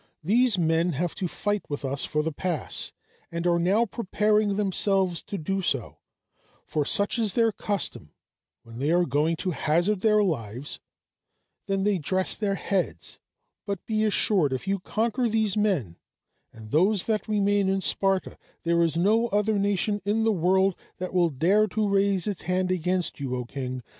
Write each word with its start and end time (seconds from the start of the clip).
These 0.23 0.57
men 0.57 0.93
have 0.93 1.13
to 1.13 1.27
fight 1.27 1.69
with 1.69 1.85
us 1.85 2.05
for 2.05 2.23
the 2.23 2.31
pass 2.31 2.91
and 3.31 3.45
are 3.45 3.59
now 3.59 3.85
preparing 3.85 4.55
themselves 4.55 5.21
to 5.21 5.37
do 5.37 5.61
so; 5.61 5.99
for 6.65 6.83
such 6.85 7.19
is 7.19 7.33
their 7.35 7.51
custom 7.51 8.11
when 8.63 8.79
they 8.79 8.89
are 8.89 9.05
going 9.05 9.35
to 9.35 9.51
hazard 9.51 10.01
their 10.01 10.23
lives, 10.23 10.79
then 11.67 11.83
they 11.83 11.99
dress 11.99 12.33
their 12.33 12.55
heads; 12.55 13.19
but 13.67 13.85
be 13.85 14.03
assured 14.03 14.53
if 14.53 14.67
you 14.67 14.79
conquer 14.79 15.29
these 15.29 15.55
men 15.55 15.97
and 16.51 16.71
those 16.71 17.05
that 17.05 17.27
remain 17.27 17.69
in 17.69 17.79
Sparta, 17.79 18.39
there 18.63 18.81
is 18.81 18.97
no 18.97 19.27
other 19.27 19.59
nation 19.59 20.01
in 20.03 20.23
the 20.23 20.31
world 20.31 20.73
that 20.97 21.13
will 21.13 21.29
dare 21.29 21.67
to 21.67 21.87
raise 21.87 22.25
its 22.25 22.41
hand 22.41 22.71
against 22.71 23.19
you, 23.19 23.35
O 23.35 23.45
king! 23.45 23.83